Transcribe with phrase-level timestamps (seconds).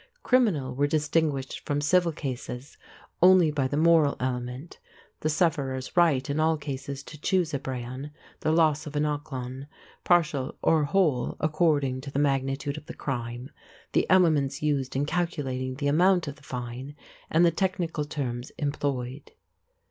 [0.23, 2.75] Criminal were distinguished from civil cases
[3.21, 4.79] only by the moral element,
[5.19, 8.09] the sufferer's right in all cases to choose a brehon,
[8.39, 9.67] the loss of eineachlann,
[10.03, 13.51] partial or whole according to the magnitude of the crime,
[13.91, 16.95] the elements used in calculating the amount of fine,
[17.29, 19.33] and the technical terms employed.